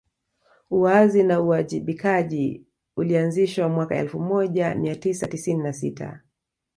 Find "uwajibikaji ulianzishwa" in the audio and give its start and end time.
1.41-3.69